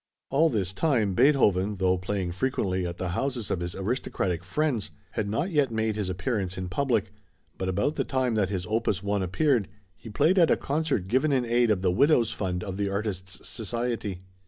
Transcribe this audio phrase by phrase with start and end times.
[0.31, 5.29] All this time, Beethoven, though playing frequently at the houses of his aristocratic friends, had
[5.29, 7.11] not yet made his appearance in public,
[7.59, 11.31] but about the time that his opus 1 appeared, he played at a concert given
[11.31, 14.23] in aid of the Widow's Fund of the Artists' Society.